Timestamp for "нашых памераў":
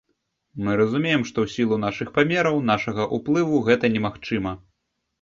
1.85-2.57